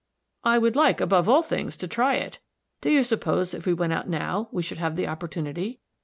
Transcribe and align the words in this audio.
"I 0.43 0.57
would 0.57 0.75
like, 0.75 0.99
above 0.99 1.29
all 1.29 1.43
things, 1.43 1.77
to 1.77 1.87
try 1.87 2.15
it. 2.15 2.39
Do 2.81 2.89
you 2.89 3.03
suppose, 3.03 3.53
if 3.53 3.67
we 3.67 3.73
went 3.75 3.93
out 3.93 4.09
now, 4.09 4.49
we 4.51 4.63
should 4.63 4.79
have 4.79 4.95
the 4.95 5.05
opportunity?" 5.05 5.79